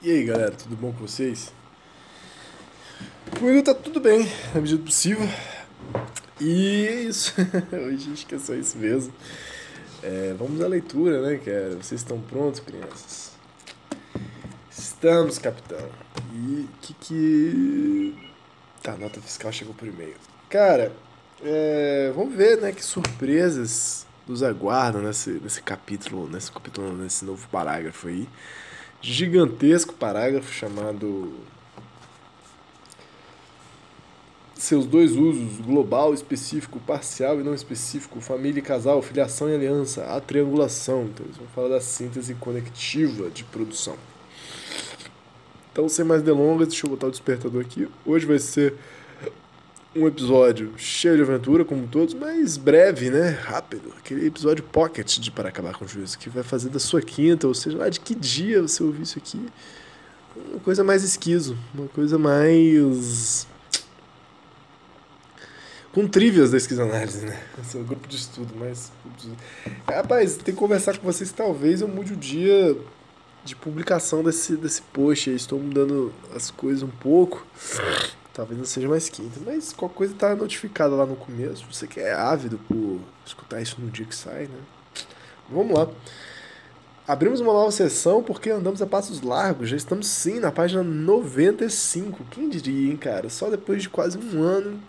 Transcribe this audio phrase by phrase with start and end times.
[0.00, 1.52] E aí galera, tudo bom com vocês?
[3.38, 4.20] Comigo tá tudo bem,
[4.54, 5.28] na medida do possível.
[6.40, 7.34] E é isso.
[7.72, 9.12] Hoje acho que é só isso mesmo.
[10.02, 11.70] É, vamos à leitura, né, cara?
[11.70, 13.32] Vocês estão prontos, crianças?
[14.70, 15.88] Estamos, capitão.
[16.32, 18.30] E que que.
[18.82, 20.16] Tá, a nota fiscal chegou por e-mail.
[20.48, 20.92] Cara,
[21.42, 27.48] é, vamos ver, né, que surpresas nos aguardam nesse, nesse capítulo, nesse capítulo, nesse novo
[27.48, 28.28] parágrafo aí
[29.00, 31.32] gigantesco parágrafo chamado
[34.54, 40.04] seus dois usos, global, específico, parcial e não específico, família e casal, filiação e aliança,
[40.04, 41.04] a triangulação.
[41.04, 43.96] Então eles vão falar da síntese conectiva de produção.
[45.70, 47.88] Então, sem mais delongas, deixa eu botar o despertador aqui.
[48.04, 48.74] Hoje vai ser
[49.98, 53.30] um episódio cheio de aventura, como todos, mas breve, né?
[53.30, 53.92] Rápido.
[53.98, 57.48] Aquele episódio pocket de Para Acabar com o Juízo, que vai fazer da sua quinta,
[57.48, 59.44] ou seja, lá de que dia você ouviu isso aqui,
[60.52, 63.46] uma coisa mais esquiso, uma coisa mais.
[65.92, 67.42] com trivias da esquizoanálise, né?
[67.60, 68.92] Esse é o grupo de estudo, mas.
[69.86, 72.76] Rapaz, tem que conversar com vocês, talvez eu mude o dia
[73.44, 75.30] de publicação desse, desse post.
[75.30, 77.44] Estou mudando as coisas um pouco.
[78.38, 81.66] Talvez não seja mais quinta, mas qualquer coisa tá notificada lá no começo.
[81.72, 84.60] Você que é ávido por escutar isso no dia que sai, né?
[85.50, 85.88] Vamos lá.
[87.04, 89.68] Abrimos uma nova sessão porque andamos a passos largos.
[89.68, 92.24] Já estamos sim na página 95.
[92.30, 93.28] Quem diria, hein, cara?
[93.28, 94.80] Só depois de quase um ano.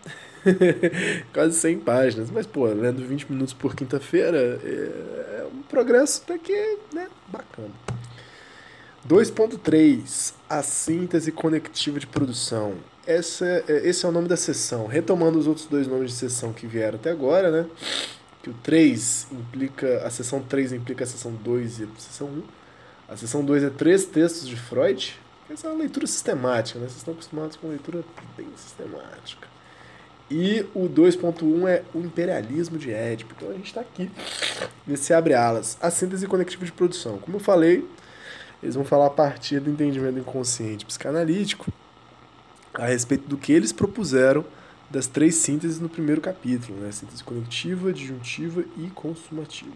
[1.34, 2.30] quase 100 páginas.
[2.30, 7.72] Mas, pô, lendo 20 minutos por quinta-feira é um progresso até que, né, bacana.
[9.10, 12.76] 2.3 A síntese conectiva de produção
[13.08, 14.86] essa, é, esse é o nome da sessão.
[14.86, 17.66] Retomando os outros dois nomes de sessão que vieram até agora, né?
[18.44, 20.06] Que o 3 implica.
[20.06, 22.44] A sessão 3 implica a sessão 2 e a sessão 1.
[23.08, 25.20] A sessão 2 é três textos de Freud.
[25.50, 26.86] Essa é uma leitura sistemática, né?
[26.86, 28.04] Vocês estão acostumados com leitura
[28.38, 29.48] bem sistemática.
[30.30, 33.34] E o 2.1 é o imperialismo de Édipo.
[33.36, 34.12] Então a gente está aqui
[34.86, 35.80] nesse abre alas.
[35.82, 37.18] A síntese conectiva de produção.
[37.18, 37.90] Como eu falei,
[38.62, 41.72] eles vão falar a partir do entendimento inconsciente psicanalítico
[42.74, 44.46] a respeito do que eles propuseram
[44.90, 46.92] das três sínteses no primeiro capítulo, né?
[46.92, 49.76] Síntese conectiva, disjuntiva e consumativa.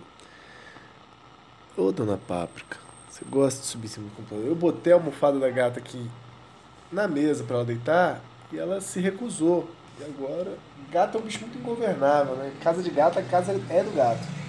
[1.77, 2.77] Ô, dona Páprica,
[3.09, 4.45] você gosta de subir em cima do computador?
[4.45, 6.09] Eu botei a almofada da gata aqui
[6.91, 9.69] na mesa para ela deitar e ela se recusou.
[9.99, 10.57] E agora,
[10.91, 12.51] gato é um bicho muito ingovernável, né?
[12.61, 14.42] Casa de gato, a casa é do gato.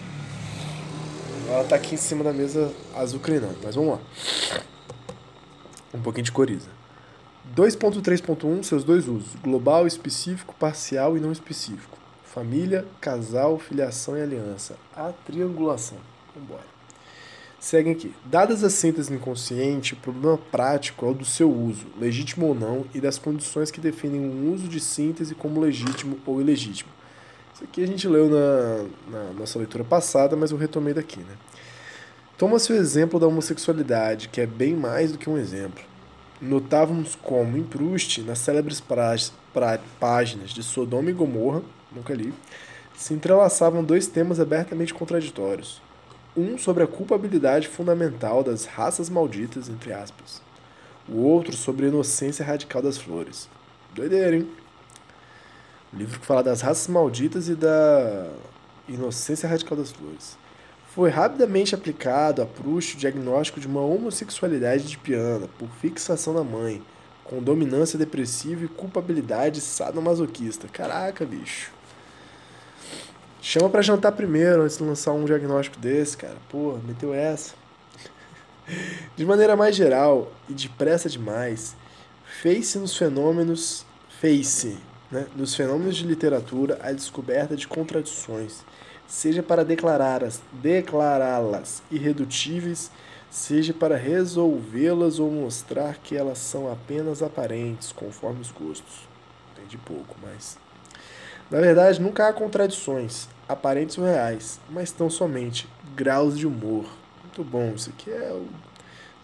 [1.49, 4.01] Ela tá aqui em cima da mesa azucrinando, mas vamos lá.
[5.93, 6.69] Um pouquinho de coriza.
[7.55, 11.99] 2.3.1, seus dois usos: global, específico, parcial e não específico.
[12.25, 14.77] Família, casal, filiação e aliança.
[14.97, 15.99] A triangulação.
[16.35, 16.75] Vambora.
[17.61, 18.15] Seguem aqui.
[18.27, 22.55] Dadas as sínteses no inconsciente, o problema prático é o do seu uso, legítimo ou
[22.55, 26.91] não, e das condições que definem um uso de síntese como legítimo ou ilegítimo.
[27.55, 31.21] Isso aqui a gente leu na, na nossa leitura passada, mas eu retomei daqui.
[31.21, 31.37] Né?
[32.37, 35.83] Toma-se o exemplo da homossexualidade, que é bem mais do que um exemplo
[36.45, 38.83] notávamos como em Proust, nas célebres
[40.01, 42.33] páginas de Sodoma e Gomorra, nunca li,
[42.97, 45.83] se entrelaçavam dois temas abertamente contraditórios.
[46.37, 50.43] Um sobre a culpabilidade fundamental das raças malditas, entre aspas.
[51.09, 53.49] O outro sobre a inocência radical das flores.
[53.95, 54.49] Doideira, hein?
[55.97, 58.29] Livro que fala das raças malditas e da
[58.89, 60.37] inocência radical das flores.
[60.93, 66.43] Foi rapidamente aplicado a Proust o diagnóstico de uma homossexualidade de piano por fixação na
[66.43, 66.83] mãe,
[67.23, 70.69] com dominância depressiva e culpabilidade sadomasoquista.
[70.69, 71.73] Caraca, bicho.
[73.41, 76.37] Chama para jantar primeiro antes de lançar um diagnóstico desse, cara.
[76.49, 77.55] Pô, meteu essa.
[79.15, 81.77] De maneira mais geral e depressa demais,
[82.25, 83.85] fez-se nos fenômenos,
[84.19, 84.79] fez-se,
[85.15, 88.65] né, nos fenômenos de literatura a descoberta de contradições
[89.07, 92.91] seja para declará-las declará-las irredutíveis,
[93.31, 99.07] seja para resolvê-las ou mostrar que elas são apenas aparentes, conforme os gostos.
[99.53, 100.59] Entendi pouco, mas.
[101.51, 103.29] Na verdade, nunca há contradições.
[103.47, 106.87] aparentes ou reais, mas tão somente graus de humor.
[107.23, 108.47] Muito bom, isso aqui é o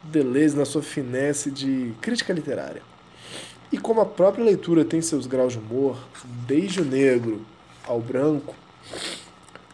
[0.02, 2.82] Deleuze na sua finesse de crítica literária.
[3.72, 5.96] E como a própria leitura tem seus graus de humor,
[6.46, 7.40] desde o negro
[7.86, 8.54] ao branco,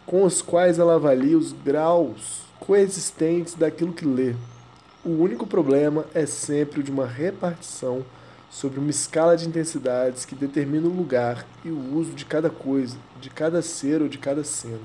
[0.04, 4.34] com os quais ela avalia os graus coexistentes daquilo que lê.
[5.04, 8.04] O único problema é sempre o de uma repartição
[8.50, 12.96] sobre uma escala de intensidades que determina o lugar e o uso de cada coisa,
[13.20, 14.78] de cada ser ou de cada cena.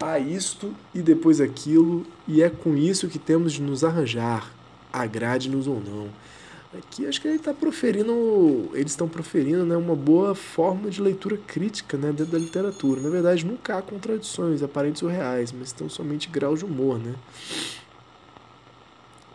[0.00, 4.52] Há isto e depois aquilo, e é com isso que temos de nos arranjar,
[4.92, 6.08] agrade-nos ou não.
[6.78, 11.36] Aqui acho que ele está proferindo, eles estão proferindo né, uma boa forma de leitura
[11.36, 13.00] crítica né, dentro da literatura.
[13.00, 16.98] Na verdade, nunca há contradições aparentes ou reais, mas estão somente graus de humor.
[16.98, 17.14] Né?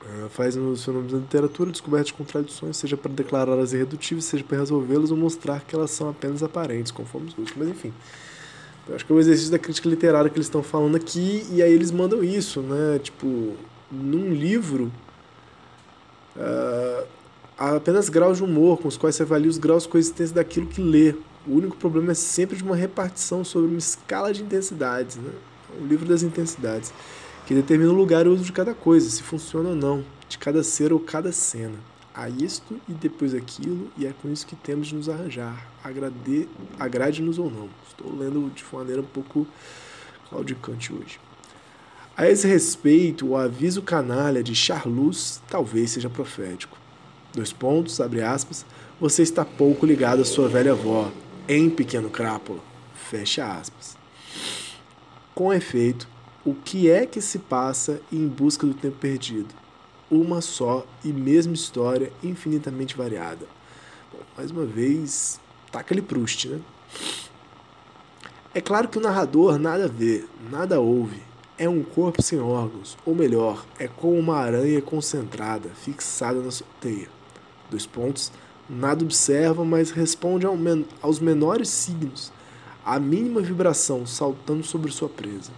[0.02, 4.58] Uh, faz nos fenômenos da literatura descoberta de contradições, seja para declará-las irredutíveis, seja para
[4.58, 7.56] resolvê-las ou mostrar que elas são apenas aparentes, conforme os gostos.
[7.58, 7.94] Mas enfim,
[8.88, 11.62] eu acho que é o exercício da crítica literária que eles estão falando aqui, e
[11.62, 13.00] aí eles mandam isso, né?
[13.00, 13.56] Tipo,
[13.90, 14.92] num livro.
[16.36, 17.19] Uh,
[17.60, 20.66] há apenas graus de humor com os quais se avalia os graus de coexistência daquilo
[20.66, 21.14] que lê.
[21.46, 25.32] O único problema é sempre de uma repartição sobre uma escala de intensidades, né?
[25.78, 26.94] o livro das intensidades,
[27.46, 30.38] que determina o lugar e o uso de cada coisa, se funciona ou não, de
[30.38, 31.76] cada ser ou cada cena.
[32.16, 35.68] Há isto e depois aquilo, e é com isso que temos de nos arranjar,
[36.80, 37.70] agrade-nos ou não.
[37.88, 39.46] Estou lendo de maneira um pouco
[40.30, 41.20] claudicante hoje.
[42.16, 46.79] A esse respeito, o aviso canalha de Charlus talvez seja profético
[47.34, 48.66] dois pontos, abre aspas,
[49.00, 51.12] você está pouco ligado à sua velha avó,
[51.48, 52.60] em pequeno crápula,
[52.94, 53.98] fecha aspas.
[55.34, 56.08] Com efeito,
[56.46, 59.54] o que é que se passa em busca do tempo perdido?
[60.12, 63.46] Uma só e mesma história infinitamente variada.
[64.12, 65.40] Bom, mais uma vez,
[65.72, 66.60] tá aquele Proust, né?
[68.54, 71.22] É claro que o narrador nada vê, nada ouve,
[71.58, 76.66] é um corpo sem órgãos, ou melhor, é como uma aranha concentrada, fixada na sua
[76.82, 77.19] teia
[77.70, 78.32] dois pontos,
[78.70, 82.32] nada observa, mas responde ao men aos menores signos,
[82.86, 85.52] a mínima vibração saltando sobre sua presa.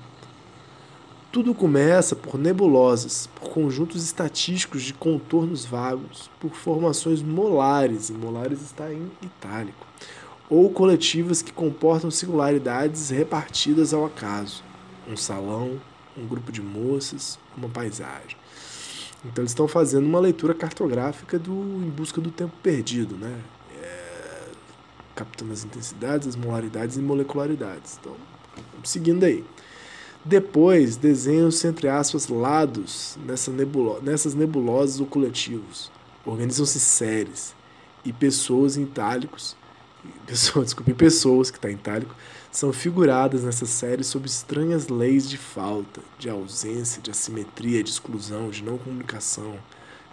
[1.31, 8.62] Tudo começa por nebulosas, por conjuntos estatísticos de contornos vagos, por formações molares, e molares
[8.62, 9.88] está em itálico,
[10.50, 14.62] ou coletivas que comportam singularidades repartidas ao acaso.
[15.08, 15.80] Um salão,
[16.18, 18.41] um grupo de moças, uma paisagem.
[19.24, 23.40] Então eles estão fazendo uma leitura cartográfica do Em Busca do Tempo Perdido, né?
[23.80, 24.50] É,
[25.16, 27.98] captando as intensidades, as molaridades e molecularidades.
[28.00, 28.16] Então,
[28.84, 29.44] seguindo aí.
[30.24, 35.92] Depois, desenham-se, entre aspas, lados nessa nebulo nessas nebulosas ou coletivos.
[36.26, 37.56] Organizam-se séries
[38.06, 39.56] e pessoas em itálicos,
[40.25, 42.15] pessoas, desculpe, pessoas que está em itálico,
[42.51, 48.50] são figuradas nessa série sob estranhas leis de falta, de ausência, de assimetria, de exclusão,
[48.50, 49.56] de não comunicação,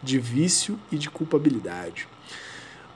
[0.02, 2.06] de vício e de culpabilidade.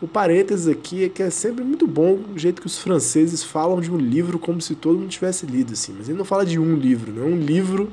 [0.00, 3.80] O parênteses aqui é que é sempre muito bom o jeito que os franceses falam
[3.80, 5.94] de um livro como se todo mundo tivesse lido, assim.
[5.96, 7.88] Mas ele não fala de um livro, não é um livro.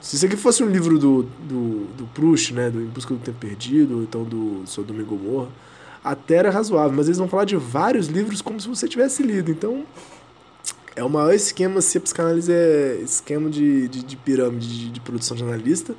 [0.00, 3.20] Se isso aqui fosse um livro do, do, do Proust, né, do Em Busca do
[3.20, 5.48] Tempo Perdido, ou então do Sodoma e Gomorra,
[6.02, 9.50] até era razoável, mas eles vão falar de vários livros como se você tivesse lido.
[9.50, 9.84] Então,
[10.94, 15.00] é o maior esquema, se a psicanálise é esquema de, de, de pirâmide de, de,
[15.00, 15.94] produção de analista,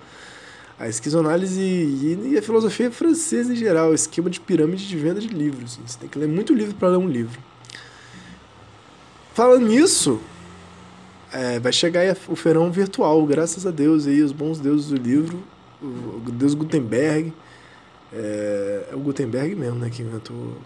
[0.77, 5.27] a esquizoanálise e, e, a filosofia francesa em geral, esquema de pirâmide de venda de
[5.27, 5.79] livros.
[5.85, 7.39] Você tem que ler muito livro para ler um livro.
[9.33, 10.19] Falando nisso,
[11.31, 15.41] é, vai chegar o feirão virtual, graças a Deus, aí, os bons deuses do livro,
[15.81, 17.33] o Deus Gutenberg.
[18.11, 20.57] É, é, o Gutenberg mesmo, né, que inventou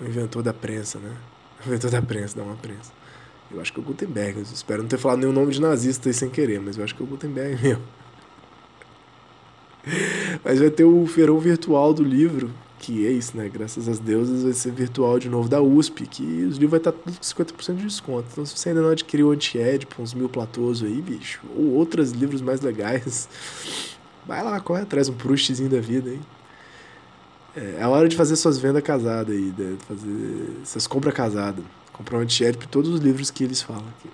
[0.00, 1.16] o inventor da prensa, né?
[1.64, 2.92] O inventor da prensa, da uma prensa.
[3.50, 4.40] Eu acho que é o Gutenberg.
[4.42, 7.02] Espero não ter falado nenhum nome de nazista aí sem querer, mas eu acho que
[7.02, 7.82] é o Gutenberg mesmo.
[10.44, 13.48] Mas vai ter o feirão virtual do livro, que é isso, né?
[13.48, 16.92] Graças às deusas vai ser virtual de novo da USP, que os livros vai estar
[16.92, 18.28] tudo com 50% de desconto.
[18.32, 21.72] Então se você ainda não adquiriu o Anti-Ed por uns mil platôs aí, bicho, ou
[21.72, 23.28] outros livros mais legais,
[24.26, 26.20] vai lá, corre atrás, um Proustzinho da vida aí.
[27.56, 31.64] É, é a hora de fazer suas vendas casadas aí, de fazer suas compras casadas.
[31.92, 34.10] Comprar um antiério para todos os livros que eles falam aqui.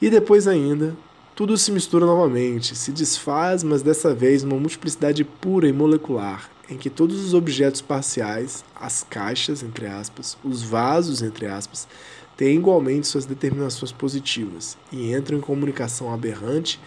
[0.00, 0.94] E depois ainda,
[1.34, 6.76] tudo se mistura novamente, se desfaz, mas dessa vez numa multiplicidade pura e molecular, em
[6.76, 11.88] que todos os objetos parciais, as caixas, entre aspas, os vasos, entre aspas,
[12.36, 16.78] têm igualmente suas determinações positivas e entram em comunicação aberrante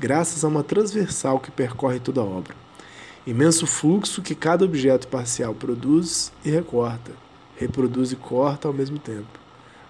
[0.00, 2.56] graças a uma transversal que percorre toda a obra.
[3.26, 7.12] Imenso fluxo que cada objeto parcial produz e recorta,
[7.58, 9.38] reproduz e corta ao mesmo tempo.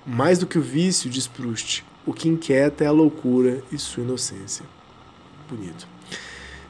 [0.05, 4.03] Mais do que o vício, diz Proust, o que inquieta é a loucura e sua
[4.03, 4.65] inocência.
[5.49, 5.87] Bonito.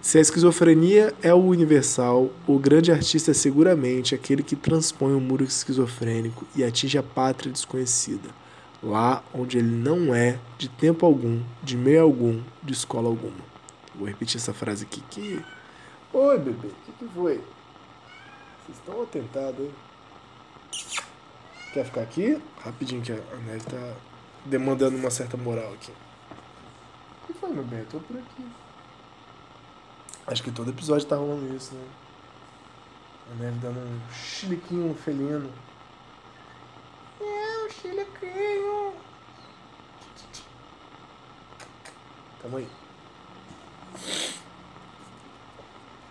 [0.02, 5.20] Se a esquizofrenia é o universal, o grande artista é seguramente aquele que transpõe o
[5.20, 8.28] muro esquizofrênico e atinge a pátria desconhecida,
[8.82, 13.50] lá onde ele não é de tempo algum, de meio algum, de escola alguma.
[13.94, 15.44] Vou repetir essa frase aqui que.
[16.12, 17.34] Oi, bebê, o que, que foi?
[18.66, 19.72] Vocês estão atentados, hein?
[21.72, 22.40] Quer ficar aqui?
[22.64, 23.94] Rapidinho que a Neve tá
[24.44, 25.92] demandando uma certa moral aqui.
[27.22, 27.80] O que foi, meu bem?
[27.80, 28.44] Eu tô por aqui.
[30.26, 31.84] Acho que todo episódio tá rolando isso, né?
[33.30, 35.50] A Neve dando um chiliquinho felino.
[37.80, 38.92] Chiliquinho.
[42.42, 42.66] Tamo aí.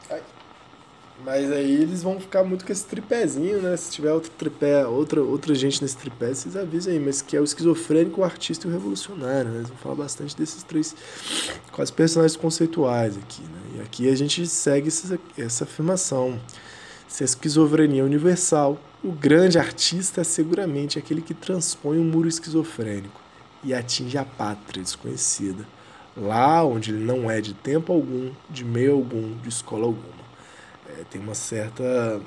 [0.10, 0.24] Ai.
[1.24, 3.76] Mas aí eles vão ficar muito com esse tripézinho, né?
[3.76, 7.00] Se tiver outro tripé, outra, outra gente nesse tripé, vocês avisem aí.
[7.00, 9.58] Mas que é o esquizofrênico, o artista e o revolucionário, né?
[9.58, 10.96] Eles vão falar bastante desses três
[11.72, 13.60] quase personagens conceituais aqui, né?
[13.76, 16.40] E aqui a gente segue essa, essa afirmação.
[17.10, 22.06] Se a esquizofrenia é universal, o grande artista é seguramente aquele que transpõe o um
[22.06, 23.20] muro esquizofrênico
[23.62, 25.68] e atinge a pátria desconhecida,
[26.16, 30.20] lá onde ele não é de tempo algum, de meio algum, de escola alguma
[30.90, 32.22] é, tem uma certa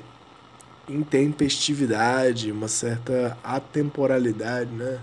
[0.87, 4.99] intempestividade, uma certa atemporalidade, né?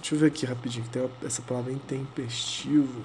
[0.00, 3.02] Deixa eu ver aqui rapidinho, que tem uma, essa palavra intempestivo.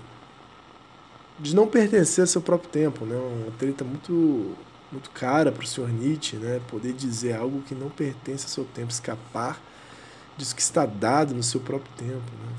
[1.39, 3.15] De não pertencer ao seu próprio tempo, né?
[3.15, 4.55] Uma treta muito,
[4.91, 6.60] muito cara para o senhor Nietzsche, né?
[6.67, 9.60] Poder dizer algo que não pertence ao seu tempo, escapar
[10.38, 12.51] disso que está dado no seu próprio tempo, né?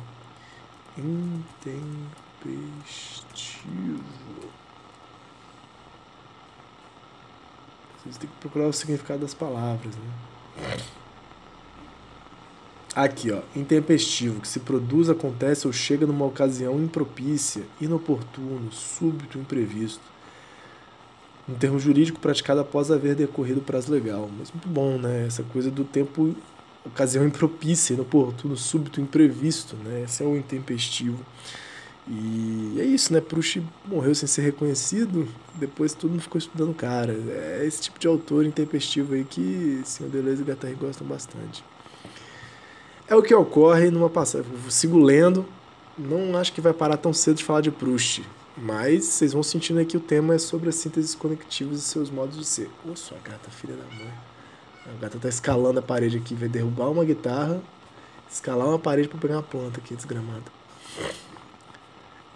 [0.99, 2.03] Intempestivo.
[8.03, 9.95] Vocês têm que procurar o significado das palavras.
[9.95, 10.11] Né?
[12.95, 13.41] Aqui, ó.
[13.57, 20.12] Intempestivo, que se produz, acontece ou chega numa ocasião impropícia, inoportuno, súbito, imprevisto.
[21.53, 24.31] Um termo jurídico praticado após haver decorrido o prazo legal.
[24.39, 25.27] Mas muito bom, né?
[25.27, 26.35] Essa coisa do tempo,
[26.85, 30.05] ocasião impropícia, inoportuno, súbito, imprevisto, né?
[30.05, 31.19] Esse é o intempestivo.
[32.09, 33.21] E é isso, né?
[33.21, 37.13] Proust morreu sem ser reconhecido, depois todo mundo ficou estudando o cara.
[37.13, 41.63] É esse tipo de autor intempestivo aí que Senhor Deleuze e Guattari gostam bastante.
[43.07, 44.51] É o que ocorre numa passagem.
[44.65, 45.45] Eu sigo lendo,
[45.99, 48.23] não acho que vai parar tão cedo de falar de Proust,
[48.57, 52.11] mas vocês vão sentindo aqui que o tema é sobre as sínteses conectivas e seus
[52.11, 52.71] modos de ser.
[52.87, 54.13] Ô, sua gata, filha da mãe.
[54.87, 57.63] A gata tá escalando a parede aqui, vai derrubar uma guitarra,
[58.31, 60.45] escalar uma parede para pegar uma planta aqui, desgramada.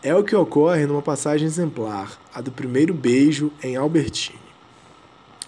[0.03, 4.39] É o que ocorre numa passagem exemplar, a do primeiro beijo em Albertine.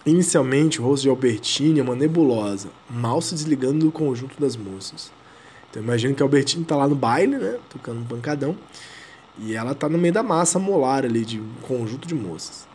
[0.05, 5.13] Inicialmente, o rosto de Albertine é uma nebulosa, mal se desligando do conjunto das moças.
[5.71, 8.57] Então imagina que Albertine está lá no baile, né, tocando um pancadão,
[9.39, 12.67] e ela está no meio da massa molar ali de um conjunto de moças.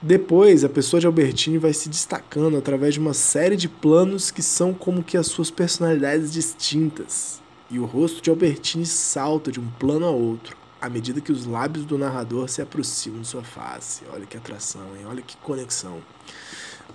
[0.00, 4.42] Depois, a pessoa de Albertine vai se destacando através de uma série de planos que
[4.42, 9.66] são como que as suas personalidades distintas, e o rosto de Albertine salta de um
[9.78, 14.02] plano a outro, à medida que os lábios do narrador se aproximam de sua face.
[14.12, 15.06] Olha que atração, hein?
[15.06, 16.02] Olha que conexão.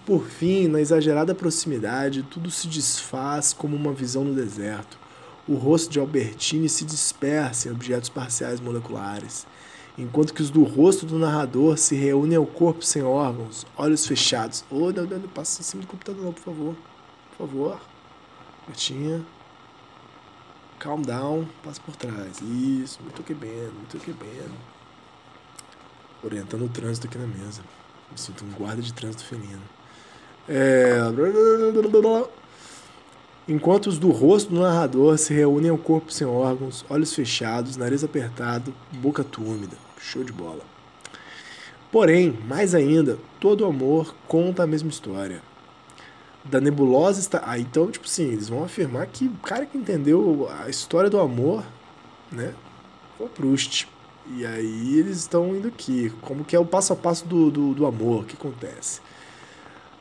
[0.05, 4.99] Por fim, na exagerada proximidade, tudo se desfaz como uma visão no deserto.
[5.49, 9.47] O rosto de Albertine se dispersa em objetos parciais moleculares,
[9.97, 14.63] enquanto que os do rosto do narrador se reúnem ao corpo sem órgãos, olhos fechados.
[14.69, 16.75] Oh, não, não, não passa em cima do computador, não, por favor.
[17.31, 17.81] Por favor.
[18.67, 19.25] Gatinha.
[20.77, 22.39] Calm down, passa por trás.
[22.41, 24.43] Isso, muito que bem, muito que bem.
[26.23, 27.63] Orientando o trânsito aqui na mesa.
[28.11, 29.63] Me sinto um guarda de trânsito felino.
[30.47, 30.99] É...
[33.49, 38.03] Enquanto os do rosto do narrador se reúnem ao corpo sem órgãos, olhos fechados, nariz
[38.03, 39.75] apertado, boca túmida.
[39.99, 40.61] Show de bola.
[41.91, 45.41] Porém, mais ainda, todo amor conta a mesma história
[46.43, 47.41] da nebulosa está.
[47.45, 51.19] Ah, então, tipo assim, eles vão afirmar que o cara que entendeu a história do
[51.19, 51.63] amor,
[52.31, 52.53] né,
[53.17, 53.87] foi Proust.
[54.27, 57.73] E aí eles estão indo aqui, como que é o passo a passo do, do,
[57.73, 59.01] do amor, o que acontece.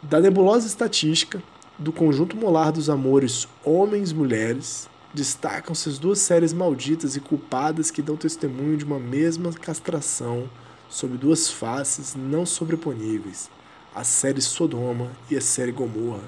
[0.02, 1.43] Da nebulosa estatística,
[1.78, 8.16] do conjunto molar dos amores homens-mulheres, destacam-se as duas séries malditas e culpadas que dão
[8.16, 10.49] testemunho de uma mesma castração
[10.88, 13.50] sob duas faces não sobreponíveis
[13.94, 16.23] a série Sodoma e a série Gomorra,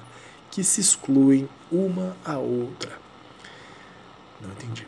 [0.49, 2.91] que se excluem uma a outra.
[4.41, 4.85] Não entendi.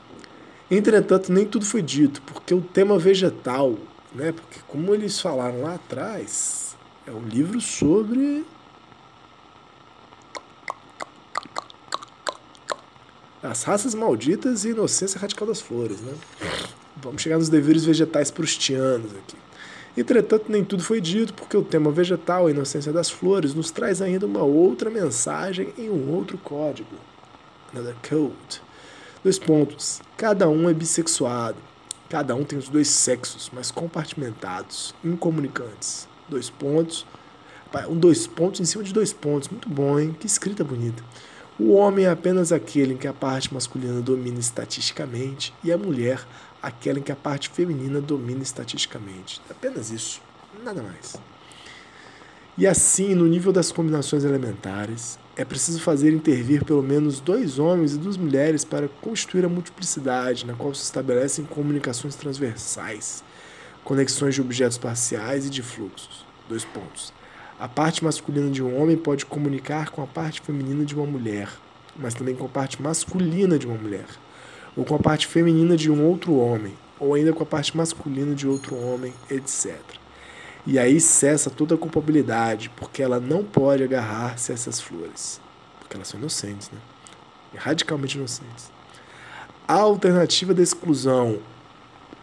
[0.70, 3.77] Entretanto, nem tudo foi dito, porque o tema vegetal,
[4.13, 6.75] né, porque como eles falaram lá atrás,
[7.08, 8.46] é um livro sobre
[13.43, 16.00] as raças malditas e inocência radical das flores.
[16.00, 16.13] Né?
[16.95, 19.35] Vamos chegar nos deveres vegetais prustianos aqui.
[19.95, 24.01] Entretanto, nem tudo foi dito, porque o tema vegetal, a inocência das flores, nos traz
[24.01, 26.95] ainda uma outra mensagem em um outro código.
[27.71, 28.62] Another code.
[29.23, 30.01] Dois pontos.
[30.17, 31.57] Cada um é bissexuado.
[32.09, 36.07] Cada um tem os dois sexos, mas compartimentados, incomunicantes.
[36.27, 37.05] Dois pontos.
[37.89, 39.50] Um dois pontos em cima de dois pontos.
[39.50, 40.15] Muito bom, hein?
[40.19, 41.03] Que escrita bonita.
[41.65, 46.20] O homem é apenas aquele em que a parte masculina domina estatisticamente e a mulher
[46.62, 49.41] aquela em que a parte feminina domina estatisticamente.
[49.50, 50.22] Apenas isso,
[50.62, 51.15] nada mais.
[52.58, 57.93] E assim, no nível das combinações elementares, é preciso fazer intervir pelo menos dois homens
[57.93, 63.24] e duas mulheres para constituir a multiplicidade, na qual se estabelecem comunicações transversais,
[63.86, 66.25] conexões de objetos parciais e de fluxos.
[66.50, 67.13] Dois pontos.
[67.60, 71.50] A parte masculina de um homem pode comunicar com a parte feminina de uma mulher,
[71.95, 74.05] mas também com a parte masculina de uma mulher
[74.75, 78.33] ou com a parte feminina de um outro homem, ou ainda com a parte masculina
[78.33, 79.79] de outro homem, etc.
[80.65, 85.39] E aí cessa toda a culpabilidade, porque ela não pode agarrar-se a essas flores,
[85.79, 86.79] porque elas são inocentes, né?
[87.55, 88.72] radicalmente inocentes.
[89.67, 91.39] A alternativa da exclusão,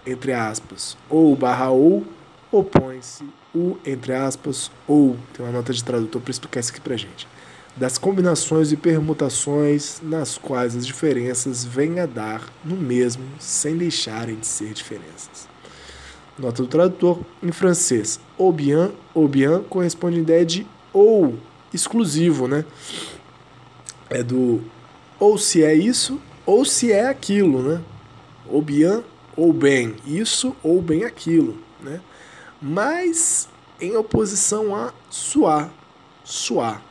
[0.04, 2.04] entre aspas, ou barra ou,
[2.50, 6.97] opõe-se o, entre aspas, ou, tem uma nota de tradutor para explicar isso aqui pra
[6.97, 7.26] gente
[7.76, 14.37] das combinações e permutações nas quais as diferenças vêm a dar no mesmo sem deixarem
[14.37, 15.49] de ser diferenças.
[16.38, 18.21] Nota do tradutor em francês.
[18.37, 21.38] Ou bien, ou bien corresponde à ideia de ou
[21.73, 22.64] exclusivo, né?
[24.09, 24.62] É do
[25.19, 27.80] ou se é isso ou se é aquilo, né?
[28.47, 29.02] Ou bien
[29.37, 32.00] ou bem isso ou bem aquilo, né?
[32.61, 33.49] Mas
[33.81, 35.73] em oposição a suar,
[36.23, 36.83] suar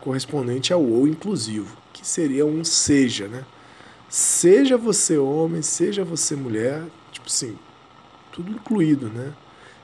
[0.00, 3.44] correspondente ao ou inclusivo, que seria um seja, né?
[4.08, 7.58] Seja você homem, seja você mulher, tipo assim,
[8.30, 9.32] tudo incluído, né?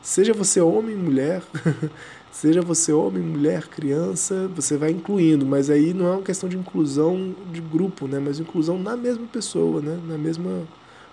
[0.03, 1.43] Seja você homem, mulher,
[2.31, 6.57] seja você homem, mulher, criança, você vai incluindo, mas aí não é uma questão de
[6.59, 8.19] inclusão de grupo, né?
[8.19, 9.99] Mas inclusão na mesma pessoa, né?
[10.07, 10.67] Na mesma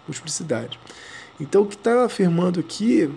[0.05, 0.77] multiplicidade.
[1.39, 3.09] Então o que está afirmando aqui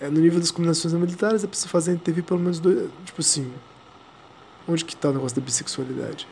[0.00, 3.50] é no nível das combinações militares é preciso fazer intervir pelo menos dois, tipo assim,
[4.68, 6.28] Onde que está o negócio da bissexualidade?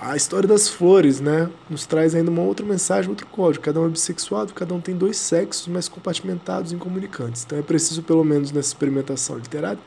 [0.00, 3.64] A história das flores, né, nos traz ainda uma outra mensagem, outro código.
[3.64, 7.42] Cada um é bissexuado, cada um tem dois sexos, mas compartimentados e incomunicantes.
[7.44, 9.80] Então é preciso, pelo menos nessa experimentação literária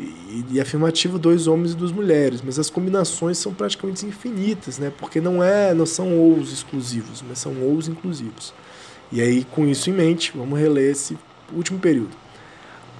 [0.00, 2.42] e, e afirmativo, dois homens e duas mulheres.
[2.42, 7.38] Mas as combinações são praticamente infinitas, né, porque não é, não são ous exclusivos, mas
[7.38, 8.52] são ous inclusivos.
[9.12, 11.16] E aí, com isso em mente, vamos reler esse
[11.52, 12.23] último período.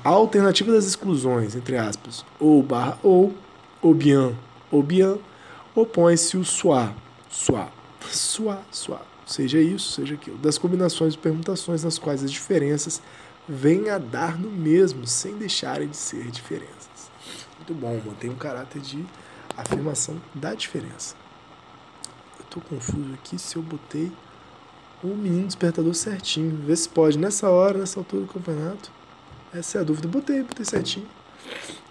[0.05, 3.35] A alternativa das exclusões, entre aspas, ou barra ou,
[3.81, 4.35] Obian,
[4.71, 5.17] Obian,
[5.75, 6.93] opõe-se o suá,
[7.31, 7.73] suá,
[8.11, 13.01] suá, suá, seja isso, seja aquilo, das combinações e permutações nas quais as diferenças
[13.49, 17.11] vêm a dar no mesmo, sem deixarem de ser diferenças.
[17.57, 19.03] Muito bom, mantém um caráter de
[19.57, 21.15] afirmação da diferença.
[22.39, 24.13] Eu estou confuso aqui se eu botei
[25.03, 26.63] o menino despertador certinho.
[26.67, 28.93] Vê se pode nessa hora, nessa altura do campeonato.
[29.55, 30.09] Essa é a dúvida.
[30.09, 31.07] Botei, botei certinho.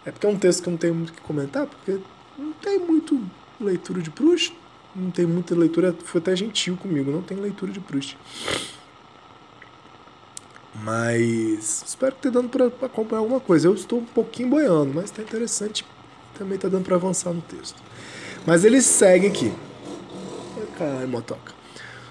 [0.05, 1.97] É porque é um texto que eu não tenho muito o que comentar, porque
[2.37, 3.21] não tem muito
[3.59, 4.53] leitura de Proust,
[4.93, 8.17] não tem muita leitura, foi até gentil comigo, não tem leitura de Proust.
[10.83, 13.67] Mas espero que tenha dando para acompanhar alguma coisa.
[13.67, 15.85] Eu estou um pouquinho boiando, mas está interessante.
[16.37, 17.81] Também está dando para avançar no texto.
[18.45, 19.53] Mas eles seguem aqui.
[20.77, 21.53] Caralho, motoca.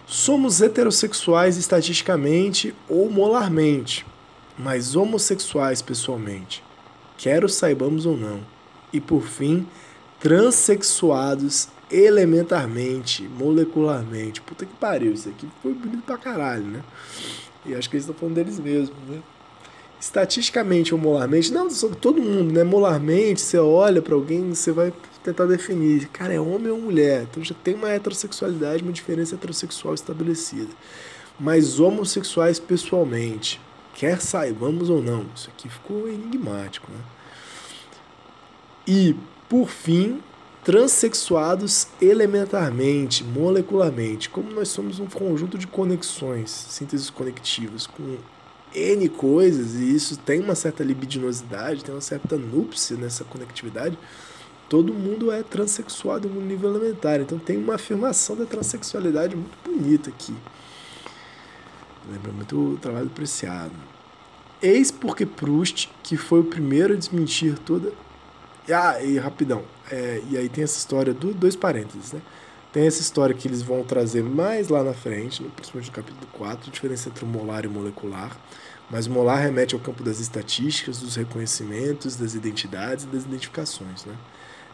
[0.07, 4.07] Somos heterossexuais estatisticamente ou molarmente,
[4.62, 6.62] mas homossexuais pessoalmente
[7.22, 8.40] quer o saibamos ou não.
[8.92, 9.64] E por fim,
[10.18, 14.40] transexuados elementarmente, molecularmente.
[14.40, 16.83] Puta que pariu, isso aqui foi bonito pra caralho, né?
[17.64, 19.22] E acho que eles estão falando deles mesmos, né?
[20.01, 22.64] Estatisticamente ou molarmente, não, sobre todo mundo, né?
[22.64, 27.29] Molarmente, você olha para alguém, você vai tentar definir, cara, é homem ou mulher.
[27.31, 30.70] Então já tem uma heterossexualidade, uma diferença heterossexual estabelecida.
[31.38, 33.61] Mas homossexuais pessoalmente,
[33.94, 35.26] quer saibamos ou não.
[35.35, 36.90] Isso aqui ficou enigmático.
[36.90, 36.98] Né?
[38.87, 39.16] E,
[39.48, 40.20] por fim,
[40.64, 44.28] transexuados elementarmente, molecularmente.
[44.28, 48.16] Como nós somos um conjunto de conexões, sínteses conectivas, com
[48.74, 53.98] N coisas, e isso tem uma certa libidinosidade, tem uma certa núpcia nessa conectividade,
[54.68, 57.20] todo mundo é transexuado no nível elementar.
[57.20, 60.35] Então tem uma afirmação da transexualidade muito bonita aqui.
[62.11, 63.73] Lembra muito o trabalho do Preciado.
[64.62, 67.93] Eis porque Proust, que foi o primeiro a desmentir toda.
[68.71, 69.65] Ah, e rapidão.
[69.91, 72.23] É, e aí tem essa história do dois parênteses, né?
[72.73, 76.69] Tem essa história que eles vão trazer mais lá na frente, principalmente no capítulo 4,
[76.69, 78.35] a diferença entre o molar e o molecular.
[78.91, 84.05] Mas o molar remete ao campo das estatísticas, dos reconhecimentos, das identidades e das identificações,
[84.05, 84.15] né?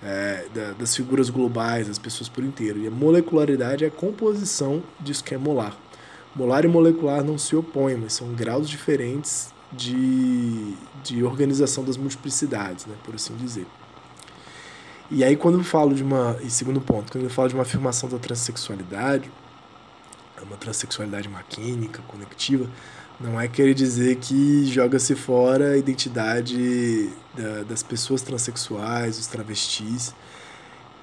[0.00, 2.78] É, da, das figuras globais, das pessoas por inteiro.
[2.78, 5.76] E a molecularidade é a composição disso que é molar.
[6.34, 12.86] Molar e molecular não se opõem, mas são graus diferentes de, de organização das multiplicidades,
[12.86, 13.66] né, por assim dizer.
[15.10, 17.62] E aí quando eu falo de uma, e segundo ponto, quando eu falo de uma
[17.62, 19.30] afirmação da transexualidade,
[20.36, 22.68] é uma transexualidade maquínica, conectiva,
[23.20, 30.14] não é querer dizer que joga-se fora a identidade da, das pessoas transexuais, os travestis,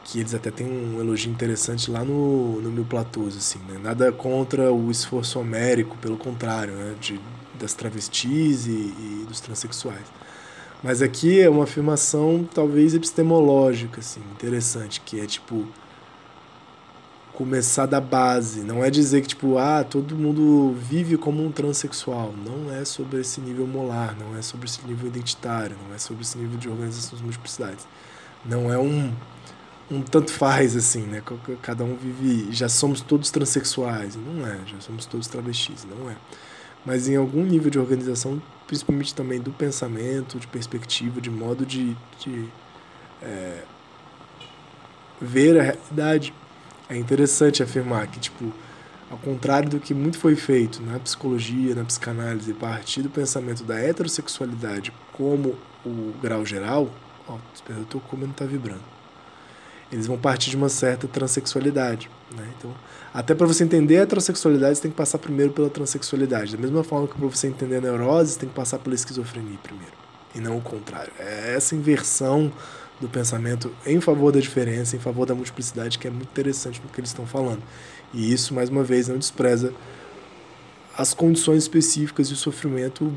[0.06, 3.80] que eles até têm um elogio interessante lá no, no Mil Platôs, assim, né?
[3.82, 6.96] Nada contra o esforço homérico, pelo contrário, né?
[7.02, 7.20] De,
[7.60, 10.06] das travestis e, e dos transexuais.
[10.84, 15.66] Mas aqui é uma afirmação talvez epistemológica, assim, interessante, que é tipo
[17.34, 18.62] começar da base.
[18.62, 22.32] Não é dizer que, tipo, ah, todo mundo vive como um transexual.
[22.46, 26.22] Não é sobre esse nível molar, não é sobre esse nível identitário, não é sobre
[26.22, 27.88] esse nível de organização de multiplicidades.
[28.46, 29.12] Não é um,
[29.90, 31.22] um tanto faz, assim, né?
[31.62, 32.52] Cada um vive.
[32.52, 34.16] Já somos todos transexuais.
[34.16, 36.16] Não é, já somos todos travestis, não é.
[36.86, 41.96] Mas em algum nível de organização, principalmente também do pensamento, de perspectiva, de modo de,
[42.20, 42.48] de
[43.22, 43.64] é,
[45.20, 46.34] ver a realidade
[46.88, 48.52] é interessante afirmar que, tipo,
[49.10, 53.80] ao contrário do que muito foi feito na psicologia, na psicanálise, partir do pensamento da
[53.80, 56.90] heterossexualidade como o grau geral,
[57.28, 58.95] ó, espera, eu tô comendo tá vibrando.
[59.96, 62.46] Eles vão partir de uma certa transexualidade, né?
[62.60, 62.70] Então,
[63.14, 66.54] até para você entender a heterossexualidade, você tem que passar primeiro pela transexualidade.
[66.54, 69.58] Da mesma forma que para você entender a neurose, você tem que passar pela esquizofrenia
[69.64, 69.94] primeiro,
[70.36, 71.14] e não o contrário.
[71.18, 72.52] É essa inversão
[73.00, 76.90] do pensamento em favor da diferença, em favor da multiplicidade, que é muito interessante no
[76.90, 77.64] que eles estão falando.
[78.14, 79.74] E isso, mais uma vez, não despreza
[80.98, 83.14] as condições específicas de sofrimento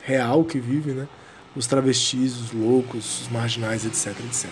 [0.00, 1.06] real que vive, né?
[1.54, 4.48] Os travestis, os loucos, os marginais, etc, etc.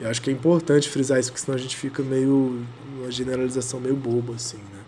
[0.00, 2.64] E acho que é importante frisar isso, porque senão a gente fica meio.
[2.98, 4.80] uma generalização meio boba, assim, né?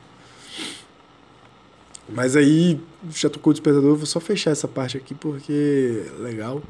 [2.09, 6.63] Mas aí, já tocou o despertador, vou só fechar essa parte aqui porque é legal.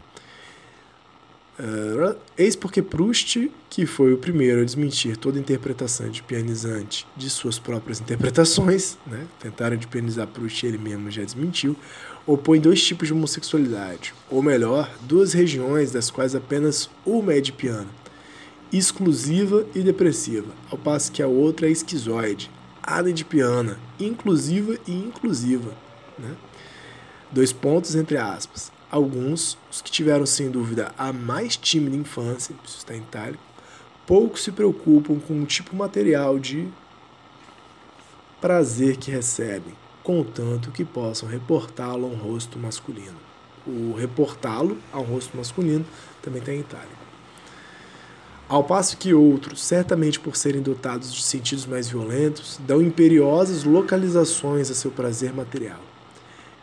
[1.58, 7.30] Uh, eis porque Proust, que foi o primeiro a desmentir toda interpretação de pianizante de
[7.30, 9.26] suas próprias interpretações, né?
[9.40, 11.74] tentaram de pianizar Proust ele mesmo já desmentiu,
[12.26, 17.52] opõe dois tipos de homossexualidade, ou melhor, duas regiões das quais apenas uma é de
[17.52, 17.88] piano,
[18.72, 22.50] exclusiva e depressiva, ao passo que a outra é esquizoide,
[23.28, 25.72] piana, inclusiva e inclusiva.
[26.18, 26.34] Né?
[27.30, 28.72] Dois pontos entre aspas.
[28.90, 33.42] Alguns, os que tiveram sem dúvida a mais tímida infância, isso está em itálico,
[34.06, 36.68] pouco se preocupam com o tipo material de
[38.40, 39.74] prazer que recebem,
[40.04, 43.18] contanto que possam reportá-lo a um rosto masculino.
[43.66, 45.84] O reportá-lo a um rosto masculino
[46.22, 47.05] também está em itálico.
[48.48, 54.70] Ao passo que outros, certamente por serem dotados de sentidos mais violentos, dão imperiosas localizações
[54.70, 55.80] a seu prazer material.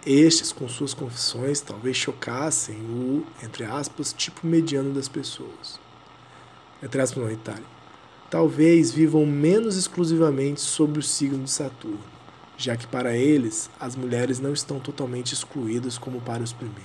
[0.05, 5.77] Estes, com suas confissões, talvez chocassem o, entre aspas, tipo mediano das pessoas.
[6.81, 7.65] Entre aspas, não, Itália.
[8.29, 11.99] Talvez vivam menos exclusivamente sob o signo de Saturno,
[12.57, 16.83] já que para eles as mulheres não estão totalmente excluídas como para os primeiros.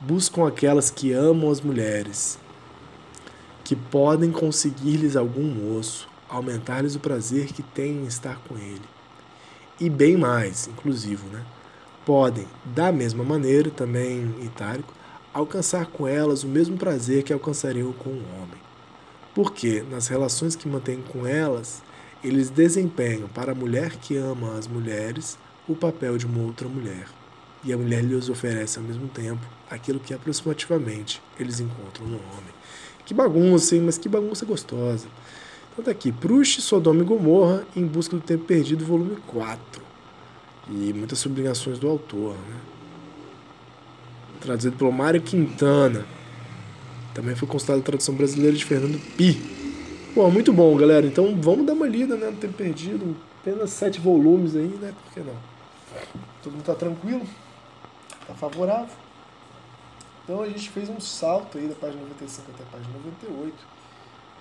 [0.00, 2.38] Buscam aquelas que amam as mulheres,
[3.66, 8.80] que podem conseguir-lhes algum moço, aumentar-lhes o prazer que têm em estar com ele.
[9.80, 11.44] E bem mais, inclusive, né?
[12.04, 14.94] podem, da mesma maneira, também itálico,
[15.34, 18.60] alcançar com elas o mesmo prazer que alcançariam com um homem.
[19.34, 21.82] Porque, nas relações que mantêm com elas,
[22.22, 27.08] eles desempenham para a mulher que ama as mulheres o papel de uma outra mulher,
[27.64, 32.54] e a mulher lhes oferece ao mesmo tempo aquilo que aproximativamente eles encontram no homem.
[33.06, 33.82] Que bagunça, hein?
[33.82, 35.06] Mas que bagunça gostosa.
[35.72, 39.82] Então tá aqui, Proust, Sodoma e Gomorra, Em Busca do Tempo Perdido, volume 4
[40.68, 42.34] e muitas sublinhações do autor.
[42.34, 42.56] Né?
[44.40, 46.04] Traduzido pelo Mário Quintana.
[47.14, 49.40] Também foi considerado a tradução brasileira de Fernando Pi.
[50.14, 51.06] Pô, muito bom, galera.
[51.06, 52.26] Então vamos dar uma lida, né?
[52.26, 53.16] Não ter perdido.
[53.40, 54.92] Apenas sete volumes aí, né?
[55.04, 55.36] Por que não?
[56.42, 57.22] Todo mundo tá tranquilo?
[58.26, 59.05] Tá favorável?
[60.26, 62.92] Então a gente fez um salto aí da página 95 até a página
[63.30, 63.54] 98.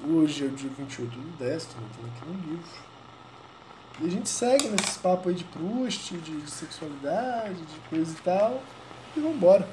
[0.10, 2.66] Hoje é o dia 28 do 10, estou aqui no livro.
[4.02, 8.64] E a gente segue nesses papos aí de Proust, de sexualidade, de coisa e tal.
[9.16, 9.70] E vambora.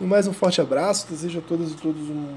[0.00, 1.08] E mais um forte abraço.
[1.10, 2.36] Desejo a todas e todos um,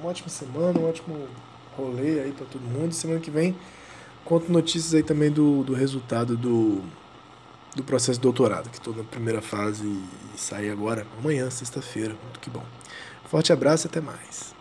[0.00, 1.28] uma ótima semana, um ótimo
[1.76, 2.92] rolê aí para todo mundo.
[2.92, 3.56] Semana que vem
[4.24, 6.82] conto notícias aí também do, do resultado do,
[7.74, 10.04] do processo de doutorado, que estou na primeira fase e
[10.36, 12.16] sai agora, amanhã, sexta-feira.
[12.24, 12.64] Muito que bom.
[13.26, 14.57] Forte abraço e até mais.